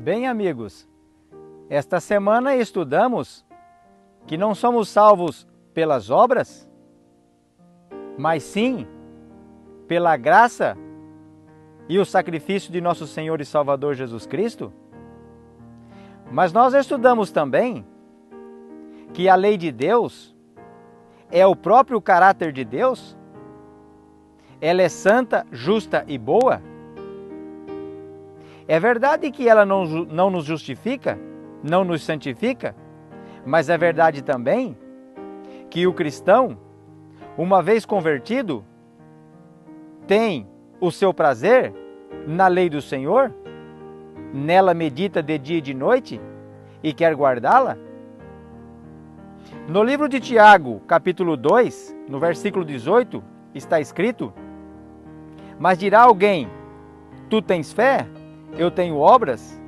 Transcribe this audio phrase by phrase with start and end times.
[0.00, 0.88] Bem, amigos,
[1.68, 3.44] esta semana estudamos
[4.28, 5.44] que não somos salvos
[5.74, 6.68] pelas obras,
[8.16, 8.86] mas sim
[9.88, 10.78] pela graça
[11.88, 14.72] e o sacrifício de nosso Senhor e Salvador Jesus Cristo.
[16.30, 17.84] Mas nós estudamos também
[19.12, 20.32] que a lei de Deus
[21.28, 23.18] é o próprio caráter de Deus,
[24.60, 26.62] ela é santa, justa e boa.
[28.68, 31.18] É verdade que ela não, não nos justifica,
[31.62, 32.76] não nos santifica,
[33.44, 34.76] mas é verdade também
[35.70, 36.58] que o cristão,
[37.36, 38.62] uma vez convertido,
[40.06, 40.46] tem
[40.78, 41.72] o seu prazer
[42.26, 43.34] na lei do Senhor,
[44.34, 46.20] nela medita de dia e de noite
[46.82, 47.78] e quer guardá-la?
[49.66, 54.30] No livro de Tiago, capítulo 2, no versículo 18, está escrito:
[55.58, 56.50] Mas dirá alguém:
[57.30, 58.06] Tu tens fé?
[58.56, 59.60] Eu tenho obras?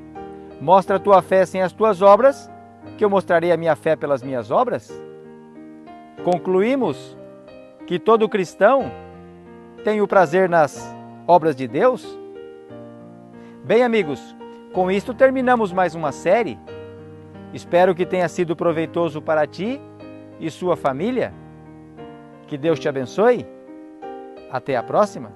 [0.60, 2.50] Mostra a tua fé sem as tuas obras,
[2.96, 4.90] que eu mostrarei a minha fé pelas minhas obras?
[6.24, 7.16] Concluímos
[7.86, 8.90] que todo cristão
[9.82, 10.94] tem o prazer nas
[11.26, 12.18] obras de Deus?
[13.64, 14.36] Bem, amigos,
[14.72, 16.58] com isto terminamos mais uma série.
[17.52, 19.80] Espero que tenha sido proveitoso para ti
[20.38, 21.32] e sua família.
[22.46, 23.46] Que Deus te abençoe.
[24.50, 25.32] Até a próxima.